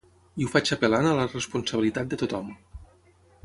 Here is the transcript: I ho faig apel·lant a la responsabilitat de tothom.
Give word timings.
I 0.43 0.45
ho 0.45 0.47
faig 0.53 0.71
apel·lant 0.75 1.09
a 1.11 1.11
la 1.19 1.27
responsabilitat 1.33 2.11
de 2.15 2.21
tothom. 2.23 2.51